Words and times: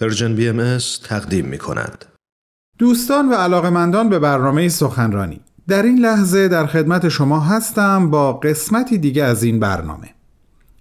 پرژن 0.00 0.34
بی 0.34 0.48
ام 0.48 0.78
تقدیم 1.04 1.44
می 1.46 1.58
کند. 1.58 2.04
دوستان 2.78 3.28
و 3.28 3.34
علاقمندان 3.34 4.08
به 4.08 4.18
برنامه 4.18 4.68
سخنرانی 4.68 5.40
در 5.68 5.82
این 5.82 5.98
لحظه 5.98 6.48
در 6.48 6.66
خدمت 6.66 7.08
شما 7.08 7.40
هستم 7.40 8.10
با 8.10 8.32
قسمتی 8.32 8.98
دیگه 8.98 9.24
از 9.24 9.42
این 9.42 9.60
برنامه 9.60 10.08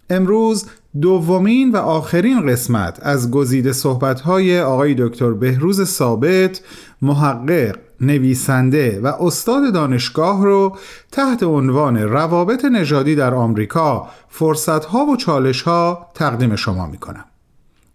امروز 0.10 0.66
دومین 1.02 1.72
و 1.72 1.78
آخرین 1.78 2.50
قسمت 2.50 3.00
از 3.02 3.32
گزیده 3.32 3.74
صحبت‌های 3.74 4.62
آقای 4.62 4.96
دکتر 4.98 5.32
بهروز 5.32 5.84
ثابت 5.84 6.62
محقق 7.02 7.76
نویسنده 8.02 9.00
و 9.00 9.08
استاد 9.08 9.74
دانشگاه 9.74 10.44
رو 10.44 10.78
تحت 11.12 11.44
عنوان 11.44 11.98
روابط 11.98 12.66
نژادی 12.66 13.16
در 13.16 13.34
آمریکا 13.34 14.08
فرصتها 14.30 15.06
و 15.06 15.16
چالشها 15.16 16.08
تقدیم 16.14 16.56
شما 16.56 16.86
می 16.86 16.98
کنم. 16.98 17.26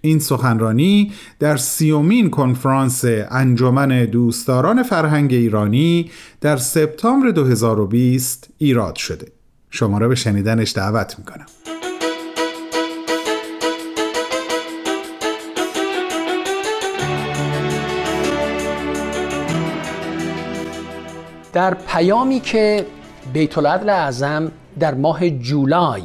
این 0.05 0.19
سخنرانی 0.19 1.13
در 1.39 1.57
سیومین 1.57 2.31
کنفرانس 2.31 3.05
انجمن 3.31 4.05
دوستداران 4.05 4.83
فرهنگ 4.83 5.33
ایرانی 5.33 6.11
در 6.41 6.57
سپتامبر 6.57 7.31
2020 7.31 8.49
ایراد 8.59 8.97
شده. 8.97 9.33
شما 9.71 9.99
را 9.99 10.09
به 10.09 10.15
شنیدنش 10.15 10.73
دعوت 10.73 11.19
می 11.19 11.25
کنم. 11.25 11.47
در 21.53 21.75
پیامی 21.75 22.41
که 22.41 22.87
بیت 23.33 23.59
العدل 23.59 23.89
اعظم 23.89 24.53
در 24.79 24.95
ماه 24.95 25.31
جولای 25.31 26.03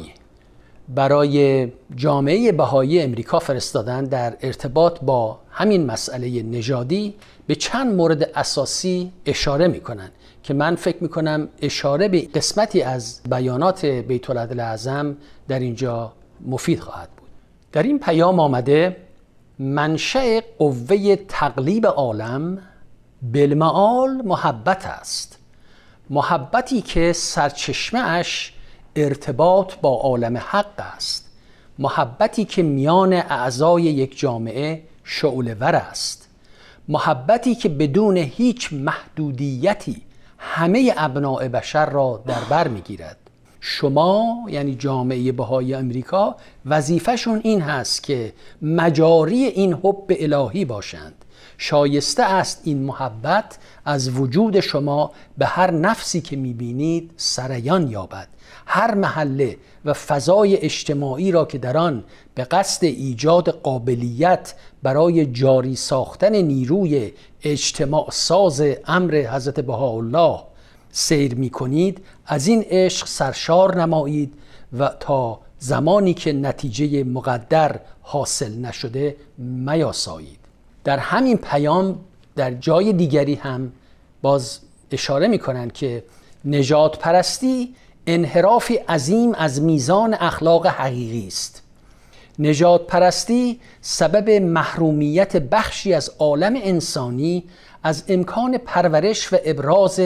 برای 0.88 1.68
جامعه 1.96 2.52
بهایی 2.52 3.00
امریکا 3.00 3.38
فرستادن 3.38 4.04
در 4.04 4.36
ارتباط 4.40 5.00
با 5.00 5.38
همین 5.50 5.86
مسئله 5.86 6.42
نژادی 6.42 7.14
به 7.46 7.54
چند 7.54 7.94
مورد 7.94 8.22
اساسی 8.22 9.12
اشاره 9.26 9.68
می 9.68 9.80
کنند 9.80 10.12
که 10.42 10.54
من 10.54 10.76
فکر 10.76 10.96
می 11.00 11.08
کنم 11.08 11.48
اشاره 11.62 12.08
به 12.08 12.20
قسمتی 12.20 12.82
از 12.82 13.20
بیانات 13.30 13.84
بیت 13.84 14.30
العدل 14.30 14.60
اعظم 14.60 15.16
در 15.48 15.58
اینجا 15.58 16.12
مفید 16.46 16.80
خواهد 16.80 17.08
بود. 17.16 17.28
در 17.72 17.82
این 17.82 17.98
پیام 17.98 18.40
آمده 18.40 18.96
منشأ 19.58 20.40
قوه 20.58 21.16
تقلیب 21.16 21.86
عالم 21.86 22.58
بالمعال 23.22 24.10
محبت 24.10 24.86
است. 24.86 25.38
محبتی 26.10 26.82
که 26.82 27.12
سرچشمه 27.12 28.00
اش 28.00 28.52
ارتباط 29.04 29.74
با 29.82 29.90
عالم 29.90 30.36
حق 30.36 30.80
است. 30.96 31.28
محبتی 31.78 32.44
که 32.44 32.62
میان 32.62 33.12
اعضای 33.12 33.82
یک 33.82 34.18
جامعه 34.18 34.82
ور 35.60 35.76
است. 35.76 36.28
محبتی 36.88 37.54
که 37.54 37.68
بدون 37.68 38.16
هیچ 38.16 38.72
محدودیتی 38.72 40.02
همه 40.38 40.94
ابناع 40.96 41.48
بشر 41.48 41.90
را 41.90 42.22
در 42.26 42.40
بر 42.50 42.68
می‌گیرد. 42.68 43.16
شما 43.60 44.36
یعنی 44.48 44.74
جامعه 44.74 45.32
بهای 45.32 45.74
امریکا 45.74 46.36
وظیفهشون 46.66 47.40
این 47.44 47.60
هست 47.60 48.02
که 48.02 48.32
مجاری 48.62 49.44
این 49.44 49.72
حب 49.72 50.04
الهی 50.10 50.64
باشند. 50.64 51.24
شایسته 51.58 52.22
است 52.22 52.60
این 52.64 52.82
محبت 52.82 53.58
از 53.84 54.10
وجود 54.10 54.60
شما 54.60 55.12
به 55.38 55.46
هر 55.46 55.70
نفسی 55.70 56.20
که 56.20 56.36
می‌بینید 56.36 57.10
سریان 57.16 57.90
یابد. 57.90 58.28
هر 58.66 58.94
محله 58.94 59.56
و 59.84 59.92
فضای 59.92 60.56
اجتماعی 60.56 61.32
را 61.32 61.44
که 61.44 61.58
در 61.58 61.76
آن 61.76 62.04
به 62.34 62.44
قصد 62.44 62.84
ایجاد 62.84 63.48
قابلیت 63.48 64.54
برای 64.82 65.26
جاری 65.26 65.76
ساختن 65.76 66.36
نیروی 66.36 67.12
اجتماع 67.42 68.10
ساز 68.10 68.62
امر 68.86 69.14
حضرت 69.14 69.60
بهاءالله 69.60 70.40
سیر 70.90 71.34
می 71.34 71.50
کنید 71.50 72.04
از 72.26 72.46
این 72.46 72.64
عشق 72.70 73.06
سرشار 73.06 73.80
نمایید 73.80 74.34
و 74.78 74.88
تا 75.00 75.40
زمانی 75.58 76.14
که 76.14 76.32
نتیجه 76.32 77.04
مقدر 77.04 77.80
حاصل 78.02 78.58
نشده 78.58 79.16
میاسایید. 79.38 80.37
در 80.88 80.98
همین 80.98 81.36
پیام 81.36 82.00
در 82.36 82.50
جای 82.50 82.92
دیگری 82.92 83.34
هم 83.34 83.72
باز 84.22 84.60
اشاره 84.90 85.28
می 85.28 85.38
کنند 85.38 85.72
که 85.72 86.04
نجات 86.44 86.98
پرستی 86.98 87.74
انحرافی 88.06 88.74
عظیم 88.74 89.34
از 89.34 89.62
میزان 89.62 90.14
اخلاق 90.14 90.66
حقیقی 90.66 91.26
است. 91.26 91.62
نجات 92.38 92.86
پرستی 92.86 93.60
سبب 93.80 94.30
محرومیت 94.30 95.36
بخشی 95.36 95.94
از 95.94 96.10
عالم 96.18 96.54
انسانی 96.56 97.44
از 97.82 98.04
امکان 98.08 98.58
پرورش 98.58 99.32
و 99.32 99.36
ابراز 99.44 100.00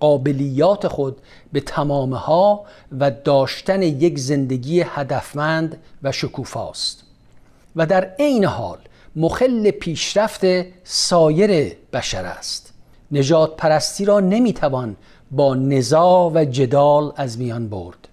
قابلیات 0.00 0.88
خود 0.88 1.16
به 1.52 1.60
تمامها 1.60 2.64
و 3.00 3.10
داشتن 3.10 3.82
یک 3.82 4.18
زندگی 4.18 4.80
هدفمند 4.80 5.78
و 6.02 6.12
شکوفاست 6.12 7.04
و 7.76 7.86
در 7.86 8.10
عین 8.18 8.44
حال 8.44 8.78
مخل 9.16 9.70
پیشرفت 9.70 10.44
سایر 10.84 11.76
بشر 11.92 12.24
است. 12.24 12.72
نجات 13.12 13.56
پرستی 13.56 14.04
را 14.04 14.20
نمی‌توان 14.20 14.96
با 15.30 15.54
نزاع 15.54 16.32
و 16.34 16.44
جدال 16.44 17.12
از 17.16 17.38
میان 17.38 17.68
برد. 17.68 18.08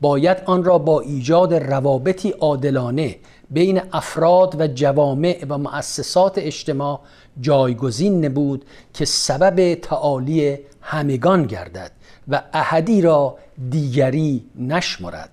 باید 0.00 0.38
آن 0.46 0.64
را 0.64 0.78
با 0.78 1.00
ایجاد 1.00 1.54
روابطی 1.54 2.30
عادلانه 2.30 3.16
بین 3.50 3.80
افراد 3.92 4.60
و 4.60 4.66
جوامع 4.66 5.44
و 5.48 5.58
مؤسسات 5.58 6.38
اجتماع 6.38 7.00
جایگزین 7.40 8.24
نبود 8.24 8.64
که 8.94 9.04
سبب 9.04 9.74
تعالی 9.74 10.58
همگان 10.80 11.46
گردد 11.46 11.90
و 12.28 12.42
احدی 12.52 13.02
را 13.02 13.38
دیگری 13.70 14.44
نشمرد. 14.58 15.30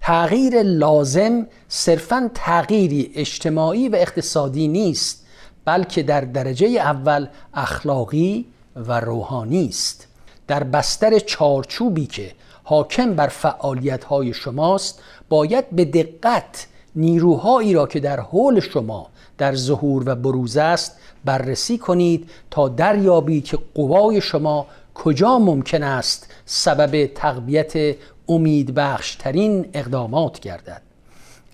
تغییر 0.00 0.62
لازم 0.62 1.46
صرفا 1.68 2.30
تغییری 2.34 3.12
اجتماعی 3.14 3.88
و 3.88 3.96
اقتصادی 3.96 4.68
نیست 4.68 5.26
بلکه 5.64 6.02
در 6.02 6.20
درجه 6.20 6.66
اول 6.68 7.26
اخلاقی 7.54 8.46
و 8.76 9.00
روحانی 9.00 9.66
است. 9.66 10.06
در 10.46 10.64
بستر 10.64 11.18
چارچوبی 11.18 12.06
که 12.06 12.32
حاکم 12.64 13.14
بر 13.14 13.26
فعالیت 13.26 14.04
های 14.04 14.34
شماست 14.34 15.02
باید 15.28 15.70
به 15.70 15.84
دقت 15.84 16.66
نیروهایی 16.96 17.72
را 17.72 17.86
که 17.86 18.00
در 18.00 18.20
حول 18.20 18.60
شما 18.60 19.06
در 19.38 19.54
ظهور 19.54 20.02
و 20.06 20.14
بروز 20.14 20.56
است 20.56 20.96
بررسی 21.24 21.78
کنید 21.78 22.30
تا 22.50 22.68
دریابید 22.68 23.44
که 23.44 23.58
قوای 23.74 24.20
شما 24.20 24.66
کجا 24.94 25.38
ممکن 25.38 25.82
است 25.82 26.34
سبب 26.46 27.06
تقویت 27.06 27.96
امیدبخشترین 28.30 29.68
اقدامات 29.74 30.40
گردد. 30.40 30.82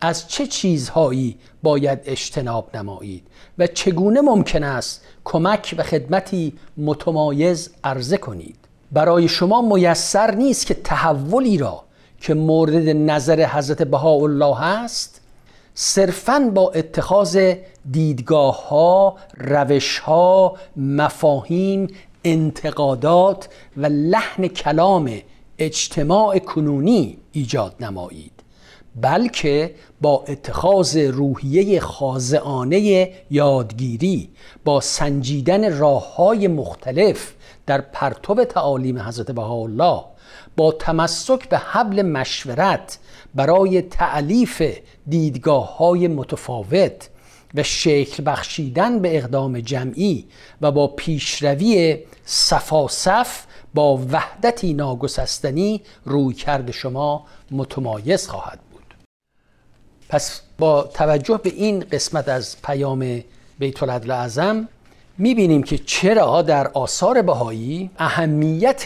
از 0.00 0.28
چه 0.28 0.46
چیزهایی 0.46 1.38
باید 1.62 1.98
اجتناب 2.04 2.76
نمایید 2.76 3.26
و 3.58 3.66
چگونه 3.66 4.20
ممکن 4.20 4.62
است 4.62 5.04
کمک 5.24 5.74
و 5.78 5.82
خدمتی 5.82 6.52
متمایز 6.76 7.70
عرضه 7.84 8.16
کنید؟ 8.16 8.56
برای 8.92 9.28
شما 9.28 9.62
میسر 9.62 10.34
نیست 10.34 10.66
که 10.66 10.74
تحولی 10.74 11.58
را 11.58 11.82
که 12.20 12.34
مورد 12.34 12.88
نظر 12.88 13.46
حضرت 13.46 13.82
بهاءالله 13.82 14.62
است 14.62 15.20
صرفا 15.74 16.50
با 16.54 16.70
اتخاذ 16.70 17.54
دیدگاه 17.90 18.68
ها 18.68 19.16
روش 19.36 19.98
ها 19.98 20.56
مفاهیم 20.76 21.88
انتقادات 22.24 23.48
و 23.76 23.86
لحن 23.86 24.48
کلام 24.48 25.10
اجتماع 25.58 26.38
کنونی 26.38 27.18
ایجاد 27.32 27.74
نمایید 27.80 28.32
بلکه 29.00 29.74
با 30.00 30.24
اتخاذ 30.28 30.96
روحیه 30.96 31.80
خازعانه 31.80 33.10
یادگیری 33.30 34.30
با 34.64 34.80
سنجیدن 34.80 35.78
راه 35.78 36.16
های 36.16 36.48
مختلف 36.48 37.32
در 37.66 37.80
پرتو 37.80 38.44
تعالیم 38.44 38.98
حضرت 38.98 39.30
بهاءالله 39.30 40.04
با 40.56 40.72
تمسک 40.72 41.48
به 41.48 41.58
حبل 41.58 42.02
مشورت 42.02 42.98
برای 43.34 43.82
تعلیف 43.82 44.62
دیدگاه 45.08 45.76
های 45.76 46.08
متفاوت 46.08 47.08
و 47.54 47.62
شکل 47.62 48.22
بخشیدن 48.26 48.98
به 48.98 49.16
اقدام 49.16 49.60
جمعی 49.60 50.24
و 50.60 50.72
با 50.72 50.86
پیشروی 50.86 51.98
صفاصف 52.24 53.46
با 53.74 53.96
وحدتی 53.96 54.74
ناگسستنی 54.74 55.82
روی 56.04 56.34
کرد 56.34 56.70
شما 56.70 57.24
متمایز 57.50 58.28
خواهد 58.28 58.58
بود. 58.72 58.94
پس 60.08 60.40
با 60.58 60.82
توجه 60.82 61.40
به 61.42 61.50
این 61.50 61.80
قسمت 61.80 62.28
از 62.28 62.62
پیام 62.62 63.20
بیت 63.58 63.82
العدل 63.82 64.10
اعظم 64.10 64.68
می‌بینیم 65.18 65.62
که 65.62 65.78
چرا 65.78 66.42
در 66.42 66.66
آثار 66.68 67.22
بهایی 67.22 67.90
اهمیت 67.98 68.84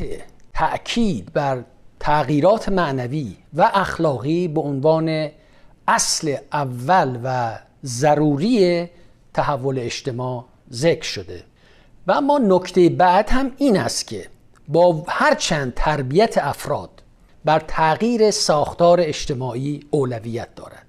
تأکید 0.54 1.32
بر 1.32 1.64
تغییرات 2.00 2.68
معنوی 2.68 3.36
و 3.54 3.70
اخلاقی 3.74 4.48
به 4.48 4.60
عنوان 4.60 5.28
اصل 5.88 6.36
اول 6.52 7.18
و 7.24 7.58
ضروری 7.84 8.88
تحول 9.34 9.78
اجتماع 9.78 10.44
ذکر 10.72 11.02
شده. 11.02 11.44
و 12.06 12.12
اما 12.12 12.38
نکته 12.38 12.88
بعد 12.88 13.30
هم 13.30 13.52
این 13.58 13.76
است 13.76 14.06
که 14.06 14.28
با 14.72 15.04
هر 15.08 15.34
چند 15.34 15.72
تربیت 15.76 16.38
افراد 16.38 16.90
بر 17.44 17.62
تغییر 17.68 18.30
ساختار 18.30 19.00
اجتماعی 19.00 19.80
اولویت 19.90 20.54
دارد. 20.54 20.86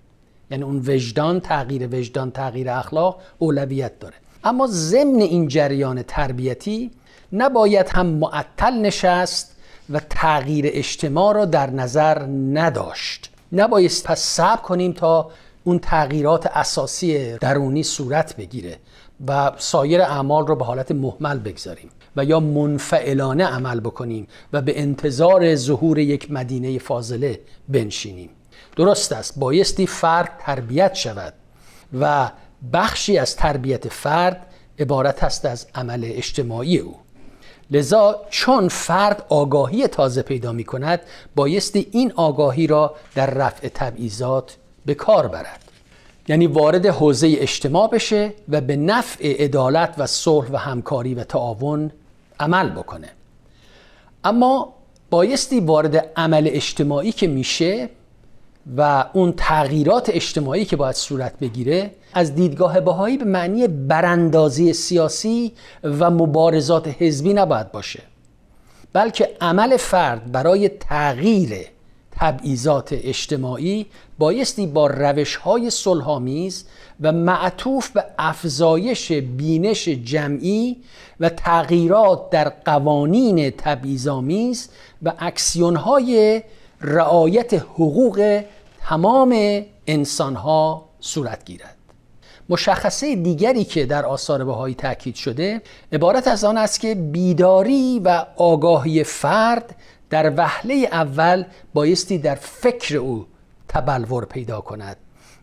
یعنی 0.51 0.63
اون 0.63 0.83
وجدان 0.87 1.39
تغییر 1.39 1.87
وجدان 1.95 2.31
تغییر 2.31 2.69
اخلاق 2.69 3.21
اولویت 3.37 3.99
داره. 3.99 4.15
اما 4.43 4.67
ضمن 4.67 5.21
این 5.21 5.47
جریان 5.47 6.03
تربیتی 6.03 6.91
نباید 7.33 7.89
هم 7.89 8.05
معطل 8.05 8.73
نشست 8.73 9.55
و 9.89 9.99
تغییر 10.09 10.65
اجتماع 10.67 11.33
را 11.33 11.45
در 11.45 11.69
نظر 11.69 12.21
نداشت. 12.53 13.29
نباید 13.51 13.91
پس 14.05 14.19
صبر 14.19 14.61
کنیم 14.61 14.93
تا 14.93 15.31
اون 15.63 15.79
تغییرات 15.79 16.47
اساسی 16.47 17.37
درونی 17.37 17.83
صورت 17.83 18.35
بگیره 18.35 18.77
و 19.27 19.51
سایر 19.57 20.01
اعمال 20.01 20.47
رو 20.47 20.55
به 20.55 20.65
حالت 20.65 20.91
محمل 20.91 21.39
بگذاریم. 21.39 21.89
و 22.15 22.25
یا 22.25 22.39
منفعلانه 22.39 23.45
عمل 23.45 23.79
بکنیم 23.79 24.27
و 24.53 24.61
به 24.61 24.79
انتظار 24.79 25.55
ظهور 25.55 25.99
یک 25.99 26.31
مدینه 26.31 26.79
فاضله 26.79 27.39
بنشینیم. 27.69 28.29
درست 28.75 29.11
است 29.11 29.39
بایستی 29.39 29.87
فرد 29.87 30.31
تربیت 30.39 30.95
شود 30.95 31.33
و 31.99 32.31
بخشی 32.73 33.17
از 33.17 33.35
تربیت 33.35 33.87
فرد 33.89 34.45
عبارت 34.79 35.23
است 35.23 35.45
از 35.45 35.67
عمل 35.75 36.03
اجتماعی 36.05 36.77
او. 36.77 36.95
لذا 37.71 38.21
چون 38.29 38.67
فرد 38.67 39.25
آگاهی 39.29 39.87
تازه 39.87 40.21
پیدا 40.21 40.51
می 40.51 40.63
کند 40.63 40.99
بایستی 41.35 41.87
این 41.91 42.11
آگاهی 42.15 42.67
را 42.67 42.95
در 43.15 43.29
رفع 43.29 43.67
تبعیضات 43.67 44.57
به 44.85 44.93
کار 44.93 45.27
برد. 45.27 45.59
یعنی 46.27 46.47
وارد 46.47 46.85
حوزه 46.85 47.35
اجتماع 47.39 47.89
بشه 47.89 48.33
و 48.49 48.61
به 48.61 48.75
نفع 48.75 49.43
عدالت 49.43 49.95
و 49.97 50.07
صلح 50.07 50.49
و 50.51 50.57
همکاری 50.57 51.15
و 51.15 51.23
تعاون 51.23 51.91
عمل 52.41 52.69
بکنه. 52.69 53.09
اما 54.23 54.73
بایستی 55.09 55.59
وارد 55.59 56.11
عمل 56.15 56.49
اجتماعی 56.51 57.11
که 57.11 57.27
میشه 57.27 57.89
و 58.77 59.05
اون 59.13 59.33
تغییرات 59.37 60.09
اجتماعی 60.09 60.65
که 60.65 60.75
باید 60.75 60.95
صورت 60.95 61.39
بگیره 61.39 61.91
از 62.13 62.35
دیدگاه 62.35 62.79
بهایی 62.79 63.17
به 63.17 63.25
معنی 63.25 63.67
براندازی 63.67 64.73
سیاسی 64.73 65.51
و 65.83 66.09
مبارزات 66.09 66.87
حزبی 66.87 67.33
نباید 67.33 67.71
باشه 67.71 68.03
بلکه 68.93 69.29
عمل 69.41 69.77
فرد 69.77 70.31
برای 70.31 70.69
تغییر 70.69 71.67
تبعیضات 72.11 72.89
اجتماعی 72.91 73.85
بایستی 74.17 74.67
با 74.67 74.87
روش 74.87 75.35
های 75.35 75.69
و 77.01 77.11
معطوف 77.11 77.89
به 77.89 78.05
افزایش 78.17 79.11
بینش 79.11 79.87
جمعی 79.87 80.77
و 81.19 81.29
تغییرات 81.29 82.29
در 82.29 82.49
قوانین 82.49 83.49
تبعیض‌آمیز 83.49 84.69
و 85.03 85.13
اکسیون 85.19 85.75
های 85.75 86.41
رعایت 86.81 87.53
حقوق 87.53 88.43
تمام 88.81 89.61
انسانها 89.87 90.89
صورت 90.99 91.45
گیرد. 91.45 91.75
مشخصه 92.49 93.15
دیگری 93.15 93.63
که 93.63 93.85
در 93.85 94.05
آثار 94.05 94.43
بهایی 94.43 94.75
تاکید 94.75 95.15
شده 95.15 95.61
عبارت 95.91 96.27
از 96.27 96.43
آن 96.43 96.57
است 96.57 96.79
که 96.79 96.95
بیداری 96.95 98.01
و 98.03 98.25
آگاهی 98.37 99.03
فرد 99.03 99.75
در 100.09 100.33
وهله 100.37 100.89
اول 100.91 101.43
بایستی 101.73 102.17
در 102.17 102.35
فکر 102.35 102.97
او 102.97 103.25
تبلور 103.67 104.25
پیدا 104.25 104.61
کند. 104.61 104.97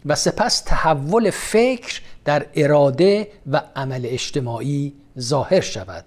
و 0.09 0.15
سپس 0.15 0.61
تحول 0.61 1.31
فکر 1.31 2.01
در 2.25 2.47
اراده 2.55 3.29
و 3.53 3.63
عمل 3.77 4.01
اجتماعی 4.05 4.93
ظاهر 5.19 5.61
شود. 5.61 6.05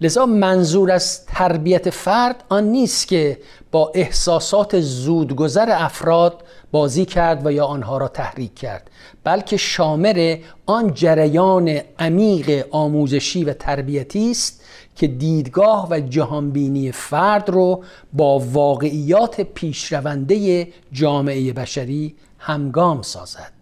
لذا 0.00 0.26
منظور 0.26 0.90
از 0.90 1.26
تربیت 1.26 1.90
فرد 1.90 2.44
آن 2.48 2.64
نیست 2.64 3.08
که 3.08 3.38
با 3.70 3.92
احساسات 3.94 4.80
زودگذر 4.80 5.68
افراد 5.70 6.44
بازی 6.70 7.04
کرد 7.04 7.46
و 7.46 7.52
یا 7.52 7.66
آنها 7.66 7.98
را 7.98 8.08
تحریک 8.08 8.54
کرد 8.54 8.90
بلکه 9.24 9.56
شامل 9.56 10.36
آن 10.66 10.94
جریان 10.94 11.80
عمیق 11.98 12.66
آموزشی 12.70 13.44
و 13.44 13.52
تربیتی 13.52 14.30
است 14.30 14.64
که 14.96 15.06
دیدگاه 15.06 15.88
و 15.90 16.00
جهانبینی 16.00 16.92
فرد 16.92 17.50
رو 17.50 17.84
با 18.12 18.38
واقعیات 18.38 19.40
پیشرونده 19.40 20.68
جامعه 20.92 21.52
بشری 21.52 22.14
همگام 22.44 23.02
سازد. 23.02 23.52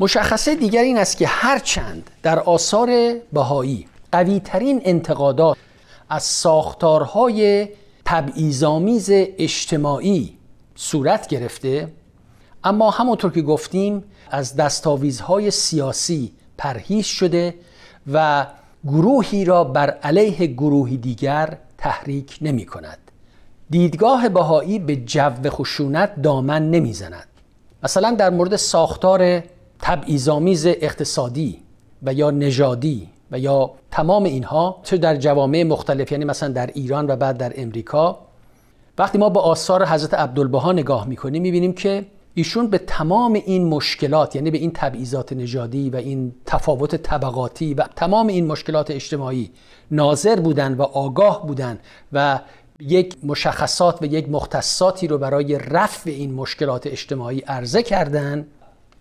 مشخصه 0.00 0.54
دیگر 0.54 0.82
این 0.82 0.98
است 0.98 1.16
که 1.16 1.26
هرچند 1.26 2.10
در 2.22 2.38
آثار 2.38 3.14
بهایی 3.32 3.86
قویترین 4.12 4.80
انتقادات 4.84 5.56
از 6.08 6.22
ساختارهای 6.22 7.68
تبعیض‌آمیز 8.04 9.08
اجتماعی 9.12 10.38
صورت 10.76 11.26
گرفته 11.26 11.92
اما 12.64 12.90
همونطور 12.90 13.32
که 13.32 13.42
گفتیم 13.42 14.04
از 14.30 14.56
دستاویزهای 14.56 15.50
سیاسی 15.50 16.32
پرهیز 16.58 17.06
شده 17.06 17.54
و 18.12 18.46
گروهی 18.84 19.44
را 19.44 19.64
بر 19.64 19.90
علیه 19.90 20.46
گروهی 20.46 20.96
دیگر 20.96 21.58
تحریک 21.78 22.38
نمی 22.40 22.66
کند 22.66 22.98
دیدگاه 23.70 24.28
بهایی 24.28 24.78
به 24.78 24.96
جو 24.96 25.50
خشونت 25.50 26.22
دامن 26.22 26.70
نمی‌زند. 26.70 27.29
مثلا 27.82 28.10
در 28.10 28.30
مورد 28.30 28.56
ساختار 28.56 29.42
تبعیض‌آمیز 29.78 30.66
اقتصادی 30.66 31.58
و 32.02 32.14
یا 32.14 32.30
نژادی 32.30 33.08
و 33.30 33.38
یا 33.38 33.70
تمام 33.90 34.24
اینها 34.24 34.80
چه 34.82 34.96
در 34.96 35.16
جوامع 35.16 35.62
مختلف 35.62 36.12
یعنی 36.12 36.24
مثلا 36.24 36.48
در 36.48 36.66
ایران 36.74 37.10
و 37.10 37.16
بعد 37.16 37.38
در 37.38 37.52
امریکا 37.56 38.18
وقتی 38.98 39.18
ما 39.18 39.28
با 39.28 39.40
آثار 39.40 39.86
حضرت 39.86 40.14
عبدالبها 40.14 40.72
نگاه 40.72 41.08
می‌کنیم 41.08 41.42
می‌بینیم 41.42 41.72
که 41.72 42.06
ایشون 42.34 42.66
به 42.66 42.78
تمام 42.78 43.32
این 43.32 43.66
مشکلات 43.66 44.36
یعنی 44.36 44.50
به 44.50 44.58
این 44.58 44.70
تبعیضات 44.74 45.32
نژادی 45.32 45.90
و 45.90 45.96
این 45.96 46.34
تفاوت 46.46 46.96
طبقاتی 46.96 47.74
و 47.74 47.82
تمام 47.96 48.26
این 48.26 48.46
مشکلات 48.46 48.90
اجتماعی 48.90 49.50
ناظر 49.90 50.40
بودن 50.40 50.74
و 50.74 50.82
آگاه 50.82 51.46
بودن 51.46 51.78
و 52.12 52.40
یک 52.80 53.16
مشخصات 53.22 54.02
و 54.02 54.04
یک 54.04 54.28
مختصاتی 54.28 55.06
رو 55.06 55.18
برای 55.18 55.58
رفع 55.58 56.10
این 56.10 56.34
مشکلات 56.34 56.86
اجتماعی 56.86 57.40
عرضه 57.40 57.82
کردن 57.82 58.46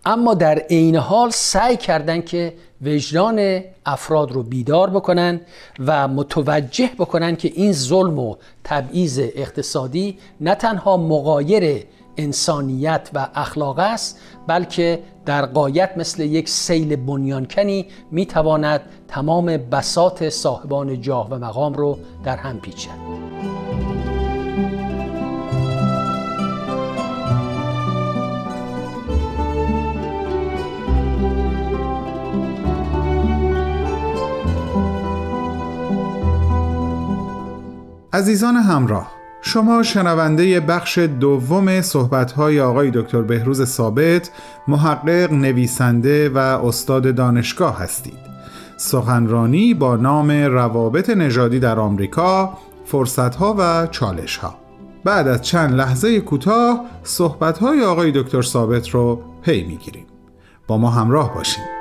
اما 0.05 0.33
در 0.33 0.59
عین 0.59 0.95
حال 0.95 1.29
سعی 1.29 1.77
کردند 1.77 2.25
که 2.25 2.53
وجدان 2.81 3.61
افراد 3.85 4.31
رو 4.31 4.43
بیدار 4.43 4.89
بکنن 4.89 5.41
و 5.79 6.07
متوجه 6.07 6.89
بکنن 6.99 7.35
که 7.35 7.51
این 7.55 7.71
ظلم 7.73 8.19
و 8.19 8.35
تبعیض 8.63 9.19
اقتصادی 9.19 10.17
نه 10.41 10.55
تنها 10.55 10.97
مقایر 10.97 11.85
انسانیت 12.17 13.09
و 13.13 13.27
اخلاق 13.35 13.79
است 13.79 14.19
بلکه 14.47 14.99
در 15.25 15.45
قایت 15.45 15.97
مثل 15.97 16.23
یک 16.23 16.49
سیل 16.49 16.95
بنیانکنی 16.95 17.85
می‌تواند 18.11 18.81
تمام 19.07 19.45
بسات 19.45 20.29
صاحبان 20.29 21.01
جاه 21.01 21.29
و 21.29 21.35
مقام 21.35 21.73
رو 21.73 21.97
در 22.23 22.37
هم 22.37 22.59
پیچد. 22.59 23.18
عزیزان 38.19 38.55
همراه 38.55 39.11
شما 39.41 39.83
شنونده 39.83 40.59
بخش 40.59 40.97
دوم 40.97 41.81
صحبت‌های 41.81 42.61
آقای 42.61 42.91
دکتر 42.91 43.21
بهروز 43.21 43.65
ثابت 43.65 44.31
محقق 44.67 45.31
نویسنده 45.31 46.29
و 46.29 46.37
استاد 46.37 47.15
دانشگاه 47.15 47.79
هستید. 47.79 48.19
سخنرانی 48.77 49.73
با 49.73 49.95
نام 49.95 50.31
روابط 50.31 51.09
نژادی 51.09 51.59
در 51.59 51.79
آمریکا 51.79 52.57
فرصتها 52.85 53.55
و 53.59 53.87
چالشها. 53.87 54.55
بعد 55.03 55.27
از 55.27 55.41
چند 55.41 55.73
لحظه 55.73 56.19
کوتاه 56.19 56.85
صحبت‌های 57.03 57.83
آقای 57.83 58.11
دکتر 58.11 58.41
ثابت 58.41 58.89
رو 58.89 59.21
پی 59.41 59.63
می‌گیریم. 59.63 60.05
با 60.67 60.77
ما 60.77 60.89
همراه 60.89 61.35
باشید 61.35 61.78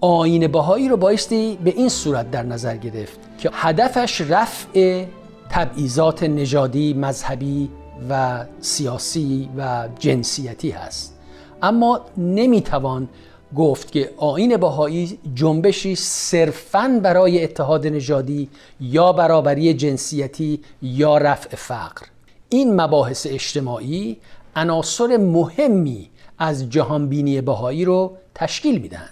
آین 0.00 0.46
بهایی 0.46 0.88
رو 0.88 0.96
بایستی 0.96 1.58
به 1.64 1.70
این 1.70 1.88
صورت 1.88 2.30
در 2.30 2.42
نظر 2.42 2.76
گرفت 2.76 3.20
که 3.38 3.50
هدفش 3.52 4.20
رفع 4.20 5.04
تبعیضات 5.50 6.22
نژادی 6.22 6.94
مذهبی 6.94 7.70
و 8.10 8.44
سیاسی 8.60 9.48
و 9.56 9.88
جنسیتی 9.98 10.70
هست. 10.70 11.18
اما 11.62 12.00
نمی‌توان 12.16 13.08
گفت 13.56 13.92
که 13.92 14.10
آین 14.16 14.56
بهایی 14.56 15.18
جنبشی 15.34 15.94
صرفا 15.94 17.00
برای 17.02 17.44
اتحاد 17.44 17.86
نژادی 17.86 18.48
یا 18.80 19.12
برابری 19.12 19.74
جنسیتی 19.74 20.60
یا 20.82 21.18
رفع 21.18 21.56
فقر. 21.56 22.06
این 22.48 22.80
مباحث 22.80 23.26
اجتماعی 23.30 24.16
عناصر 24.56 25.16
مهمی 25.16 26.10
از 26.38 26.70
جهانبینی 26.70 27.40
بهایی 27.40 27.84
رو 27.84 28.16
تشکیل 28.34 28.80
میدن 28.80 29.08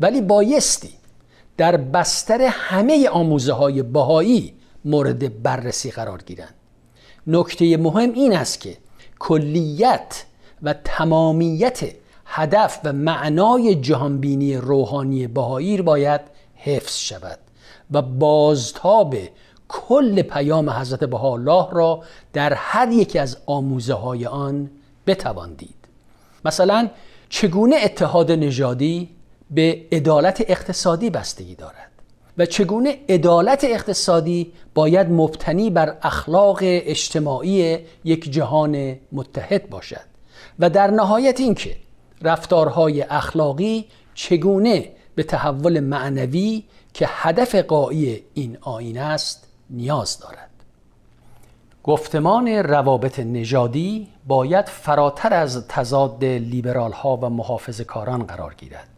ولی 0.00 0.20
بایستی 0.20 0.90
در 1.56 1.76
بستر 1.76 2.42
همه 2.42 3.08
آموزه 3.08 3.52
های 3.52 3.82
بهایی 3.82 4.54
مورد 4.84 5.42
بررسی 5.42 5.90
قرار 5.90 6.22
گیرند. 6.22 6.54
نکته 7.26 7.76
مهم 7.76 8.12
این 8.12 8.36
است 8.36 8.60
که 8.60 8.76
کلیت 9.18 10.24
و 10.62 10.74
تمامیت 10.84 11.80
هدف 12.26 12.80
و 12.84 12.92
معنای 12.92 13.74
جهانبینی 13.74 14.56
روحانی 14.56 15.26
بهایی 15.26 15.82
باید 15.82 16.20
حفظ 16.54 16.96
شود 16.96 17.38
و 17.90 18.02
بازتاب 18.02 19.16
کل 19.68 20.22
پیام 20.22 20.70
حضرت 20.70 21.04
بهاءالله 21.04 21.68
را 21.72 22.02
در 22.32 22.52
هر 22.52 22.92
یکی 22.92 23.18
از 23.18 23.36
آموزه 23.46 23.94
های 23.94 24.26
آن 24.26 24.70
بتوان 25.06 25.54
دید. 25.54 25.74
مثلا 26.44 26.88
چگونه 27.28 27.76
اتحاد 27.82 28.32
نژادی 28.32 29.15
به 29.50 29.86
عدالت 29.92 30.44
اقتصادی 30.48 31.10
بستگی 31.10 31.54
دارد. 31.54 31.90
و 32.38 32.46
چگونه 32.46 32.98
عدالت 33.08 33.64
اقتصادی 33.64 34.52
باید 34.74 35.10
مبتنی 35.10 35.70
بر 35.70 35.96
اخلاق 36.02 36.58
اجتماعی 36.62 37.78
یک 38.04 38.32
جهان 38.32 38.96
متحد 39.12 39.70
باشد؟ 39.70 40.06
و 40.58 40.70
در 40.70 40.90
نهایت 40.90 41.40
اینکه 41.40 41.76
رفتارهای 42.22 43.02
اخلاقی 43.02 43.86
چگونه 44.14 44.88
به 45.14 45.22
تحول 45.22 45.80
معنوی 45.80 46.64
که 46.94 47.06
هدف 47.08 47.54
قایی 47.54 48.22
این 48.34 48.58
آین 48.60 48.98
است 48.98 49.48
نیاز 49.70 50.18
دارد. 50.18 50.50
گفتمان 51.84 52.48
روابط 52.48 53.18
نژادی 53.18 54.08
باید 54.26 54.66
فراتر 54.66 55.34
از 55.34 55.68
تضاد 55.68 56.24
لیبرال 56.24 56.92
ها 56.92 57.16
و 57.16 57.30
محافظ 57.30 57.80
کاران 57.80 58.22
قرار 58.22 58.54
گیرد. 58.54 58.88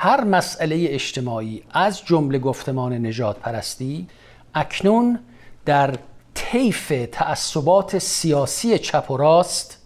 هر 0.00 0.24
مسئله 0.24 0.86
اجتماعی 0.88 1.62
از 1.70 2.04
جمله 2.04 2.38
گفتمان 2.38 3.06
نجات 3.06 3.38
پرستی 3.38 4.06
اکنون 4.54 5.18
در 5.64 5.94
طیف 6.34 6.92
تعصبات 7.12 7.98
سیاسی 7.98 8.78
چپ 8.78 9.10
و 9.10 9.16
راست 9.16 9.78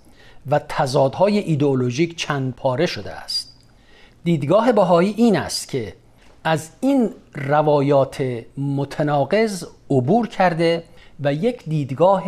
و 0.51 0.59
تضادهای 0.69 1.39
ایدئولوژیک 1.39 2.17
چند 2.17 2.55
پاره 2.55 2.87
شده 2.87 3.13
است. 3.13 3.53
دیدگاه 4.25 4.73
بهایی 4.73 5.15
این 5.17 5.37
است 5.37 5.69
که 5.69 5.95
از 6.45 6.71
این 6.81 7.11
روایات 7.35 8.25
متناقض 8.59 9.65
عبور 9.91 10.29
کرده 10.29 10.85
و 11.21 11.35
یک 11.35 11.65
دیدگاه 11.65 12.25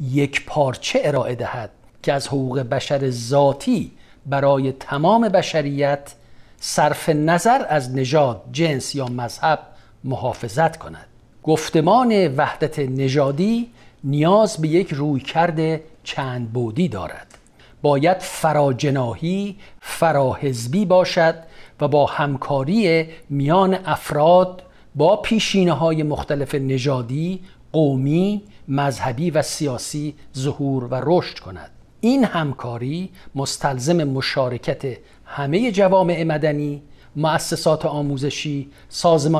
یک 0.00 0.46
پارچه 0.46 1.00
ارائه 1.04 1.34
دهد 1.34 1.70
که 2.02 2.12
از 2.12 2.28
حقوق 2.28 2.58
بشر 2.58 3.10
ذاتی 3.10 3.92
برای 4.26 4.72
تمام 4.72 5.28
بشریت 5.28 6.14
صرف 6.60 7.08
نظر 7.08 7.66
از 7.68 7.94
نژاد، 7.94 8.42
جنس 8.52 8.94
یا 8.94 9.06
مذهب 9.06 9.58
محافظت 10.04 10.76
کند. 10.76 11.06
گفتمان 11.42 12.34
وحدت 12.36 12.78
نژادی 12.78 13.70
نیاز 14.04 14.56
به 14.56 14.68
یک 14.68 14.92
رویکرد 14.92 15.80
چند 16.04 16.52
بودی 16.52 16.88
دارد. 16.88 17.38
باید 17.82 18.18
فراجناهی 18.18 19.56
فراحزبی 19.80 20.84
باشد 20.84 21.34
و 21.80 21.88
با 21.88 22.06
همکاری 22.06 23.06
میان 23.30 23.78
افراد 23.84 24.62
با 24.94 25.16
پیشینه 25.16 25.72
های 25.72 26.02
مختلف 26.02 26.54
نژادی، 26.54 27.40
قومی، 27.72 28.42
مذهبی 28.68 29.30
و 29.30 29.42
سیاسی 29.42 30.14
ظهور 30.36 30.84
و 30.84 31.00
رشد 31.04 31.38
کند. 31.38 31.70
این 32.00 32.24
همکاری 32.24 33.10
مستلزم 33.34 34.04
مشارکت 34.04 34.98
همه 35.26 35.72
جوامع 35.72 36.24
مدنی 36.24 36.82
مؤسسات 37.16 37.86
آموزشی، 37.86 38.70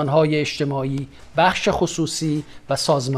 های 0.09 0.40
اجتماعی، 0.40 1.09
بخش 1.37 1.69
خصوصی 1.73 2.45
و 2.71 2.76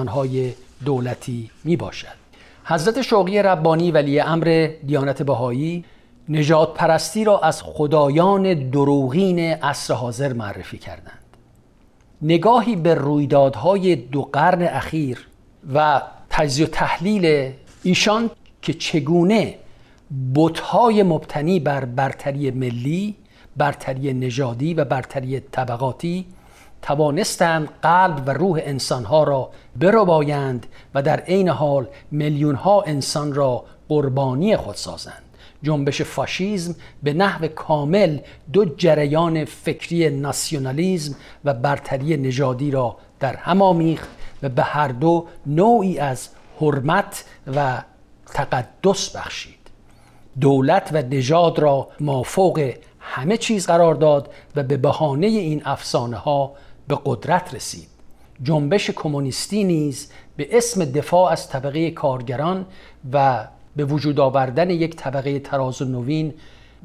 های 0.09 0.53
دولتی 0.85 1.51
می 1.65 1.77
باشد. 1.77 2.19
حضرت 2.65 3.03
شوقی 3.03 3.43
ربانی 3.43 3.91
ولی 3.91 4.21
امر 4.21 4.71
دیانت 4.87 5.23
بهایی 5.23 5.85
نجات 6.29 6.75
پرستی 6.75 7.25
را 7.25 7.39
از 7.39 7.63
خدایان 7.63 8.71
دروغین 8.71 9.39
عصر 9.39 9.95
حاضر 9.95 10.33
معرفی 10.33 10.79
کردند. 10.79 11.19
نگاهی 12.23 12.77
به 12.77 12.95
رویدادهای 12.95 13.97
دو 13.97 14.23
قرن 14.23 14.63
اخیر 14.63 15.29
و 15.75 16.03
تجزیه 16.31 16.67
و 16.67 16.69
تحلیل 16.69 17.53
ایشان 17.83 18.31
که 18.63 18.75
چگونه 18.75 19.55
بتهای 20.35 21.03
مبتنی 21.03 21.61
بر 21.61 21.85
برتری 21.85 22.50
ملی 22.50 23.15
برتری 23.57 24.12
نژادی 24.15 24.75
و 24.75 24.85
برتری 24.85 25.41
طبقاتی 25.41 26.27
توانستند 26.83 27.69
قلب 27.83 28.23
و 28.27 28.31
روح 28.31 28.61
انسانها 28.62 29.25
را 29.25 29.50
بربایند 29.77 30.67
و 30.95 31.03
در 31.03 31.21
عین 31.21 31.49
حال 31.49 31.87
میلیون 32.11 32.55
ها 32.55 32.83
انسان 32.83 33.35
را 33.35 33.65
قربانی 33.88 34.57
خود 34.57 34.75
سازند. 34.75 35.23
جنبش 35.62 36.03
فاشیزم 36.03 36.75
به 37.03 37.12
نحو 37.12 37.49
کامل 37.49 38.19
دو 38.53 38.65
جریان 38.65 39.45
فکری 39.45 40.11
ناسیونالیزم 40.11 41.17
و 41.45 41.55
برتری 41.55 42.17
نژادی 42.17 42.71
را 42.71 42.97
در 43.21 43.37
هم 43.37 43.62
آمیخت 43.62 44.09
و 44.43 44.49
به 44.49 44.62
هر 44.62 44.88
دو 44.88 45.27
نوعی 45.47 45.99
از 45.99 46.29
حرمت 46.61 47.25
و 47.55 47.83
تقدس 48.27 49.17
بخشید. 49.17 49.58
دولت 50.40 50.90
و 50.92 51.02
نژاد 51.02 51.58
را 51.58 51.88
مافوق 52.00 52.73
همه 53.00 53.37
چیز 53.37 53.66
قرار 53.66 53.94
داد 53.94 54.30
و 54.56 54.62
به 54.62 54.76
بهانه 54.76 55.26
این 55.26 55.62
افسانه 55.64 56.16
ها 56.16 56.52
به 56.88 56.99
قدرت 57.04 57.54
رسید. 57.54 57.88
جنبش 58.42 58.90
کمونیستی 58.90 59.64
نیز 59.64 60.11
به 60.37 60.49
اسم 60.56 60.85
دفاع 60.85 61.32
از 61.32 61.49
طبقه 61.49 61.90
کارگران 61.90 62.66
و 63.12 63.49
به 63.76 63.85
وجود 63.85 64.20
آوردن 64.20 64.70
یک 64.70 64.97
طبقه 64.97 65.38
تراز 65.38 65.82
نوین 65.82 66.35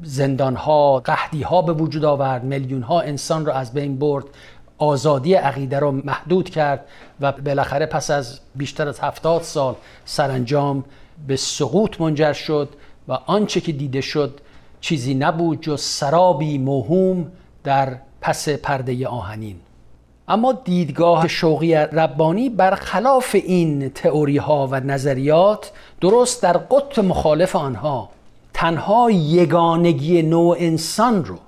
زندان 0.02 0.56
ها 0.56 1.00
قهدی 1.00 1.42
ها 1.42 1.62
به 1.62 1.72
وجود 1.72 2.04
آورد 2.04 2.44
میلیون 2.44 2.82
ها 2.82 3.00
انسان 3.00 3.46
را 3.46 3.54
از 3.54 3.72
بین 3.72 3.98
برد 3.98 4.24
آزادی 4.78 5.34
عقیده 5.34 5.78
را 5.78 5.90
محدود 5.90 6.50
کرد 6.50 6.86
و 7.20 7.32
بالاخره 7.32 7.86
پس 7.86 8.10
از 8.10 8.40
بیشتر 8.54 8.88
از 8.88 9.00
هفتاد 9.00 9.42
سال 9.42 9.74
سرانجام 10.04 10.84
به 11.26 11.36
سقوط 11.36 12.00
منجر 12.00 12.32
شد 12.32 12.68
و 13.08 13.12
آنچه 13.12 13.60
که 13.60 13.72
دیده 13.72 14.00
شد 14.00 14.40
چیزی 14.80 15.14
نبود 15.14 15.62
جز 15.62 15.80
سرابی 15.80 16.58
موهوم 16.58 17.32
در 17.64 17.96
پس 18.20 18.48
پرده 18.48 19.08
آهنین. 19.08 19.56
اما 20.28 20.52
دیدگاه 20.52 21.28
شوقی 21.28 21.74
ربانی 21.74 22.48
برخلاف 22.48 23.34
این 23.34 23.88
تئوری 23.88 24.36
ها 24.36 24.68
و 24.70 24.80
نظریات 24.80 25.72
درست 26.00 26.42
در 26.42 26.56
قطب 26.56 27.04
مخالف 27.04 27.56
آنها 27.56 28.08
تنها 28.54 29.10
یگانگی 29.10 30.22
نوع 30.22 30.56
انسان 30.60 31.24
رو 31.24 31.38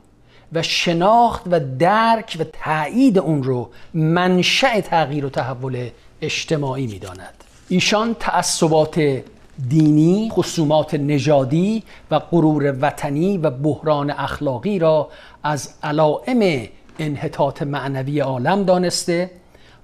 و 0.52 0.62
شناخت 0.62 1.42
و 1.50 1.60
درک 1.78 2.36
و 2.40 2.44
تایید 2.64 3.18
اون 3.18 3.42
رو 3.42 3.68
منشأ 3.94 4.80
تغییر 4.80 5.26
و 5.26 5.30
تحول 5.30 5.88
اجتماعی 6.22 6.86
می‌داند. 6.86 7.44
ایشان 7.68 8.14
تعصبات 8.20 9.22
دینی، 9.68 10.30
خصومات 10.32 10.94
نژادی 10.94 11.82
و 12.10 12.18
غرور 12.18 12.76
وطنی 12.80 13.38
و 13.38 13.50
بحران 13.50 14.10
اخلاقی 14.10 14.78
را 14.78 15.08
از 15.42 15.74
علائم 15.82 16.68
انحطاط 16.98 17.62
معنوی 17.62 18.20
عالم 18.20 18.64
دانسته 18.64 19.30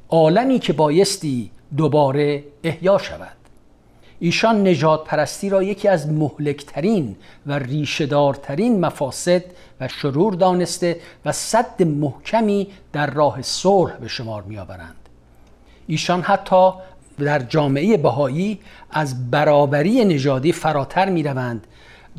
عالمی 0.09 0.59
که 0.59 0.73
بایستی 0.73 1.51
دوباره 1.77 2.45
احیا 2.65 2.99
شود. 2.99 3.37
ایشان 4.21 4.69
نجات 4.69 5.05
پرستی 5.05 5.51
را 5.51 5.63
یکی 5.63 5.89
از 5.89 6.09
مهلکترین 6.09 7.17
و 7.47 7.59
ریشهدارترین 7.59 8.81
مفاسد 8.81 9.45
و 9.81 9.89
شرور 9.89 10.35
دانسته 10.35 11.01
و 11.25 11.33
صد 11.33 11.83
محکمی 11.83 12.69
در 12.93 13.11
راه 13.11 13.43
صلح 13.43 13.97
به 13.97 14.09
شمار 14.09 14.43
میآورند. 14.43 14.97
ایشان 15.87 16.23
حتی 16.23 16.73
در 17.19 17.39
جامعه 17.39 17.97
بهایی 17.97 18.59
از 18.91 19.31
برابری 19.31 20.05
نژادی 20.05 20.53
فراتر 20.53 21.09
می 21.11 21.23
روند 21.23 21.67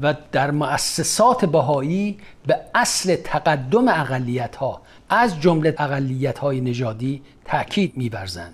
و 0.01 0.15
در 0.31 0.51
مؤسسات 0.51 1.45
بهایی 1.45 2.17
به 2.47 2.59
اصل 2.75 3.15
تقدم 3.15 3.88
اقلیت 3.88 4.55
ها 4.55 4.81
از 5.09 5.41
جمله 5.41 5.75
اقلیت 5.77 6.38
های 6.38 6.62
نژادی 6.62 7.21
تاکید 7.45 7.97
میورزند. 7.97 8.53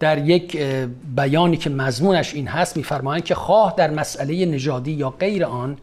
در 0.00 0.18
یک 0.18 0.62
بیانی 1.16 1.56
که 1.56 1.70
مضمونش 1.70 2.34
این 2.34 2.48
هست 2.48 2.76
میفرمایند 2.76 3.24
که 3.24 3.34
خواه 3.34 3.74
در 3.76 3.90
مسئله 3.90 4.46
نژادی 4.46 4.92
یا 4.92 5.10
غیر 5.10 5.44
آن 5.44 5.76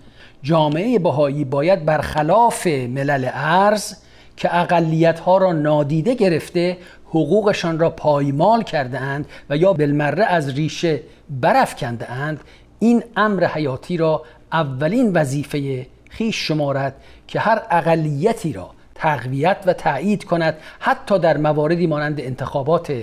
جامعه 0.44 1.00
بهایی 1.00 1.46
باید 1.46 1.86
برخلاف 1.86 2.68
ملل 2.68 3.30
ارز 3.34 3.96
که 4.38 4.56
اقلیت 4.56 5.20
ها 5.20 5.38
را 5.38 5.52
نادیده 5.52 6.16
گرفته 6.16 6.78
حقوقشان 7.12 7.80
را 7.80 7.90
پایمال 7.90 8.64
کرده 8.64 9.00
اند 9.00 9.26
و 9.50 9.58
یا 9.58 9.74
بالمره 9.74 10.26
از 10.26 10.50
ریشه 10.50 11.00
برافکنده 11.30 12.12
اند 12.12 12.40
این 12.80 13.04
امر 13.18 13.46
حیاتی 13.46 13.98
را 13.98 14.24
اولین 14.52 15.14
وظیفه 15.14 15.88
خیش 16.10 16.48
شمارد 16.48 16.96
که 17.28 17.40
هر 17.40 17.62
اقلیتی 17.72 18.54
را 18.54 18.70
تقویت 18.96 19.58
و 19.66 19.74
تایید 19.74 20.24
کند 20.24 20.58
حتی 20.80 21.20
در 21.20 21.38
مواردی 21.38 21.88
مانند 21.88 22.22
انتخابات 22.22 22.94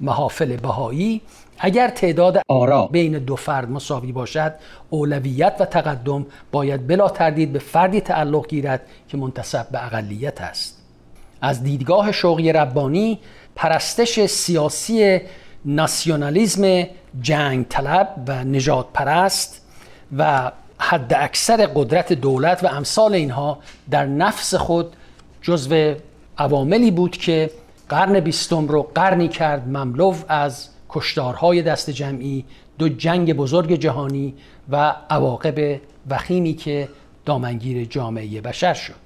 محافل 0.00 0.56
بهایی. 0.56 1.20
اگر 1.58 1.88
تعداد 1.88 2.42
آرا. 2.48 2.86
بین 2.86 3.18
دو 3.18 3.36
فرد 3.36 3.70
مساوی 3.70 4.12
باشد 4.12 4.54
اولویت 4.90 5.56
و 5.60 5.64
تقدم 5.64 6.26
باید 6.52 6.86
بلا 6.86 7.08
تردید 7.08 7.52
به 7.52 7.58
فردی 7.58 8.00
تعلق 8.00 8.48
گیرد 8.48 8.80
که 9.08 9.16
منتصب 9.16 9.66
به 9.72 9.86
اقلیت 9.86 10.40
است. 10.40 10.81
از 11.42 11.62
دیدگاه 11.62 12.12
شوقی 12.12 12.52
ربانی 12.52 13.18
پرستش 13.56 14.26
سیاسی 14.26 15.20
ناسیونالیزم 15.64 16.86
جنگ 17.22 17.66
طلب 17.68 18.24
و 18.28 18.44
نجات 18.44 18.86
پرست 18.94 19.62
و 20.16 20.52
حد 20.78 21.14
اکثر 21.14 21.66
قدرت 21.74 22.12
دولت 22.12 22.64
و 22.64 22.66
امثال 22.66 23.14
اینها 23.14 23.58
در 23.90 24.06
نفس 24.06 24.54
خود 24.54 24.96
جزو 25.42 25.94
عواملی 26.38 26.90
بود 26.90 27.16
که 27.16 27.50
قرن 27.88 28.20
بیستم 28.20 28.68
رو 28.68 28.82
قرنی 28.82 29.28
کرد 29.28 29.68
مملو 29.68 30.14
از 30.28 30.68
کشتارهای 30.88 31.62
دست 31.62 31.90
جمعی 31.90 32.44
دو 32.78 32.88
جنگ 32.88 33.32
بزرگ 33.32 33.74
جهانی 33.74 34.34
و 34.70 34.94
عواقب 35.10 35.80
وخیمی 36.10 36.54
که 36.54 36.88
دامنگیر 37.24 37.84
جامعه 37.84 38.40
بشر 38.40 38.74
شد. 38.74 39.01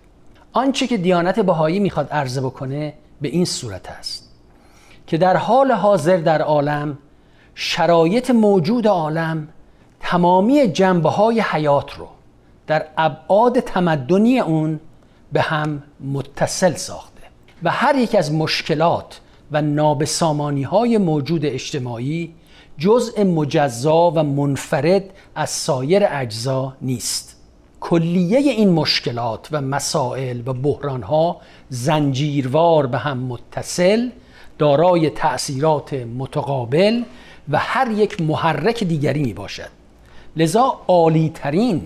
آنچه 0.57 0.87
که 0.87 0.97
دیانت 0.97 1.41
بهایی 1.41 1.81
می‌خواد 1.81 2.09
عرضه 2.11 2.41
بکنه 2.41 2.95
به 3.21 3.29
این 3.29 3.45
صورت 3.45 3.89
است 3.89 4.29
که 5.07 5.19
در 5.19 5.37
حال 5.37 5.73
حاضر 5.73 6.17
در 6.17 6.43
عالم 6.43 6.99
شرایط 7.55 8.31
موجود 8.31 8.87
عالم 8.87 9.49
تمامی 10.01 10.69
جنبه 10.69 11.11
های 11.11 11.41
حیات 11.41 11.95
رو 11.95 12.09
در 12.67 12.87
ابعاد 12.99 13.61
تمدنی 13.61 14.41
اون 14.41 14.81
به 15.33 15.41
هم 15.41 15.83
متصل 16.13 16.75
ساخته 16.75 17.23
و 17.63 17.71
هر 17.71 17.97
یک 17.97 18.15
از 18.15 18.33
مشکلات 18.33 19.21
و 19.53 19.63
نابسامانی 19.63 20.63
های 20.63 20.99
موجود 20.99 21.47
اجتماعی 21.47 22.35
جزء 22.79 23.25
مجزا 23.25 24.11
و 24.11 24.23
منفرد 24.23 25.05
از 25.35 25.51
سایر 25.51 26.03
اجزا 26.11 26.77
نیست. 26.83 27.36
کلیه 27.81 28.39
این 28.39 28.71
مشکلات 28.71 29.49
و 29.53 29.61
مسائل 29.61 30.43
و 30.47 30.53
بحران 30.53 31.03
ها 31.03 31.41
زنجیروار 31.69 32.87
به 32.87 32.99
هم 32.99 33.19
متصل 33.19 34.09
دارای 34.59 35.11
تأثیرات 35.11 35.93
متقابل 35.95 37.03
و 37.49 37.59
هر 37.59 37.91
یک 37.91 38.21
محرک 38.21 38.85
دیگری 38.85 39.23
می 39.23 39.33
باشد 39.33 39.69
لذا 40.37 40.81
عالی 40.89 41.31
ترین 41.35 41.83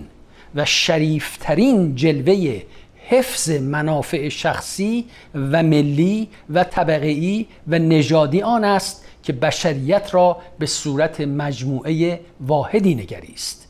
و 0.55 0.65
شریفترین 0.65 1.95
جلوه 1.95 2.61
حفظ 3.09 3.49
منافع 3.49 4.29
شخصی 4.29 5.05
و 5.35 5.63
ملی 5.63 6.27
و 6.49 6.63
طبقی 6.63 7.47
و 7.67 7.79
نژادی 7.79 8.41
آن 8.41 8.63
است 8.63 9.05
که 9.23 9.33
بشریت 9.33 10.13
را 10.13 10.37
به 10.59 10.65
صورت 10.65 11.21
مجموعه 11.21 12.19
واحدی 12.41 12.95
نگریست. 12.95 13.60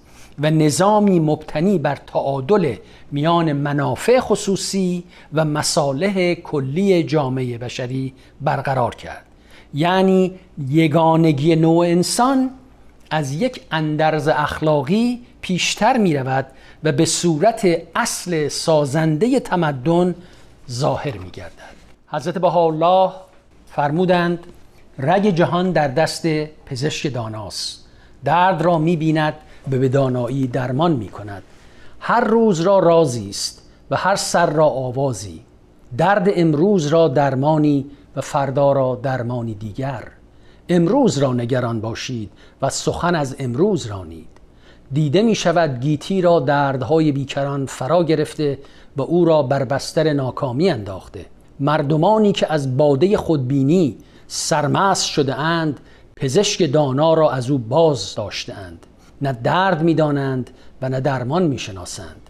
و 0.42 0.52
نظامی 0.52 1.20
مبتنی 1.20 1.78
بر 1.78 1.96
تعادل 1.96 2.76
میان 3.12 3.54
منافع 3.54 4.20
خصوصی 4.20 5.04
و 5.34 5.46
مصالح 5.46 6.34
کلی 6.34 7.04
جامعه 7.04 7.58
بشری 7.58 8.14
برقرار 8.42 8.96
کرد. 8.96 9.26
یعنی 9.74 10.32
یگانگی 10.70 11.56
نوع 11.56 11.86
انسان 11.86 12.50
از 13.12 13.34
یک 13.34 13.62
اندرز 13.72 14.28
اخلاقی 14.28 15.22
پیشتر 15.42 15.98
می 15.98 16.18
رود 16.18 16.48
و 16.84 16.92
به 16.92 17.06
صورت 17.06 17.68
اصل 17.96 18.48
سازنده 18.48 19.40
تمدن 19.40 20.16
ظاهر 20.72 21.18
می 21.18 21.30
گردد 21.30 21.76
حضرت 22.08 22.44
الله 22.44 23.12
فرمودند 23.68 24.40
رگ 25.00 25.36
جهان 25.36 25.72
در 25.72 25.88
دست 25.88 26.28
پزشک 26.66 27.14
داناست. 27.14 27.86
درد 28.24 28.62
را 28.62 28.78
می 28.78 28.96
بیند 28.96 29.34
به 29.70 29.90
دانایی 29.90 30.48
درمان 30.48 30.92
می 30.92 31.10
کند 31.10 31.44
هر 32.00 32.24
روز 32.24 32.62
را 32.62 32.80
رازی 32.80 33.30
است 33.30 33.62
و 33.92 33.96
هر 33.96 34.16
سر 34.16 34.46
را 34.46 34.66
آوازی. 34.66 35.42
درد 35.98 36.30
امروز 36.36 36.88
را 36.88 37.08
درمانی 37.08 37.86
و 38.16 38.22
فردا 38.22 38.72
را 38.72 39.00
درمانی 39.04 39.54
دیگر. 39.54 40.04
امروز 40.70 41.18
را 41.18 41.34
نگران 41.34 41.82
باشید 41.82 42.32
و 42.62 42.70
سخن 42.70 43.16
از 43.16 43.36
امروز 43.40 43.86
رانید. 43.86 44.28
دیده 44.92 45.22
می 45.22 45.36
شود 45.36 45.80
گیتی 45.80 46.22
را 46.22 46.40
دردهای 46.40 47.12
بیکران 47.12 47.66
فرا 47.66 48.04
گرفته 48.04 48.60
و 48.98 49.02
او 49.02 49.26
را 49.26 49.44
بر 49.44 49.64
بستر 49.64 50.14
ناکامی 50.14 50.70
انداخته. 50.70 51.26
مردمانی 51.60 52.32
که 52.32 52.54
از 52.54 52.78
باده 52.78 53.18
خودبینی 53.18 53.98
سرمست 54.28 55.06
شده 55.06 55.36
اند 55.36 55.80
پزشک 56.16 56.74
دانا 56.74 57.14
را 57.14 57.32
از 57.32 57.50
او 57.50 57.58
باز 57.58 58.16
داشته 58.16 58.54
اند. 58.54 58.86
نه 59.22 59.34
درد 59.44 59.82
می 59.82 59.94
دانند 59.94 60.50
و 60.82 60.90
نه 60.90 61.00
درمان 61.00 61.44
می 61.44 61.60
شناسند 61.60 62.30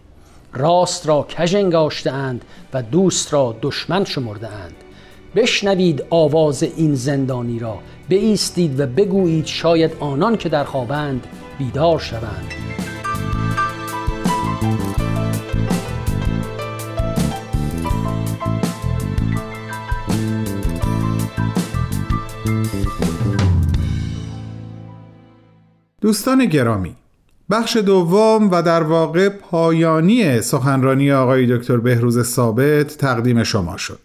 راست 0.52 1.06
را 1.06 1.26
کژ 1.28 1.54
اند 2.06 2.44
و 2.72 2.82
دوست 2.82 3.32
را 3.32 3.56
دشمن 3.62 4.04
شمرده 4.04 4.48
اند 4.48 4.74
بشنوید 5.34 6.04
آواز 6.10 6.62
این 6.62 6.94
زندانی 6.94 7.58
را 7.58 7.78
بایستید 8.10 8.80
و 8.80 8.86
بگویید 8.86 9.46
شاید 9.46 9.96
آنان 10.00 10.36
که 10.36 10.48
در 10.48 10.64
خوابند 10.64 11.26
بیدار 11.58 11.98
شوند. 11.98 12.52
دوستان 26.02 26.46
گرامی 26.46 26.96
بخش 27.50 27.76
دوم 27.76 28.50
و 28.50 28.62
در 28.62 28.82
واقع 28.82 29.28
پایانی 29.28 30.40
سخنرانی 30.40 31.12
آقای 31.12 31.58
دکتر 31.58 31.76
بهروز 31.76 32.22
ثابت 32.22 32.96
تقدیم 32.96 33.42
شما 33.42 33.76
شد 33.76 33.98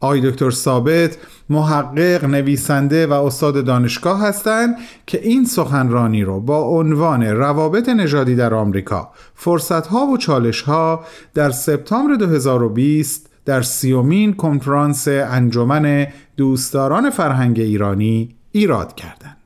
آقای 0.00 0.30
دکتر 0.30 0.50
ثابت 0.50 1.18
محقق 1.50 2.24
نویسنده 2.24 3.06
و 3.06 3.12
استاد 3.12 3.64
دانشگاه 3.64 4.20
هستند 4.20 4.76
که 5.06 5.20
این 5.22 5.44
سخنرانی 5.44 6.22
رو 6.22 6.40
با 6.40 6.62
عنوان 6.62 7.22
روابط 7.22 7.88
نژادی 7.88 8.36
در 8.36 8.54
آمریکا 8.54 9.10
فرصتها 9.34 10.06
و 10.06 10.16
چالشها 10.16 11.04
در 11.34 11.50
سپتامبر 11.50 12.14
2020 12.14 13.30
در 13.44 13.62
سیومین 13.62 14.34
کنفرانس 14.34 15.08
انجمن 15.08 16.06
دوستداران 16.36 17.10
فرهنگ 17.10 17.60
ایرانی 17.60 18.34
ایراد 18.52 18.94
کردند. 18.94 19.39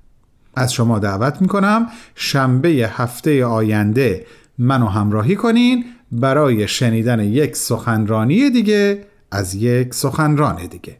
از 0.57 0.73
شما 0.73 0.99
دعوت 0.99 1.43
می‌کنم 1.43 1.87
شنبه 2.15 2.69
هفته 2.69 3.45
آینده 3.45 4.27
منو 4.59 4.87
همراهی 4.87 5.37
کنین 5.37 5.85
برای 6.13 6.69
شنیدن 6.69 7.21
یک 7.21 7.57
سخنرانی 7.57 8.51
دیگه 8.51 9.05
از 9.31 9.55
یک 9.55 9.95
سخنران 9.95 10.67
دیگه. 10.67 10.97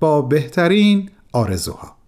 با 0.00 0.22
بهترین 0.22 1.10
آرزوها. 1.32 1.99